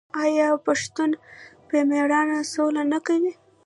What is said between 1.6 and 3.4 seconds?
په میړانه سوله نه کوي؟